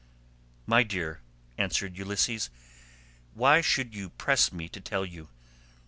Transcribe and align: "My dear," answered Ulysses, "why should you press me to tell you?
"My 0.65 0.81
dear," 0.81 1.21
answered 1.59 1.95
Ulysses, 1.95 2.49
"why 3.35 3.61
should 3.61 3.93
you 3.93 4.09
press 4.09 4.51
me 4.51 4.67
to 4.67 4.81
tell 4.81 5.05
you? 5.05 5.29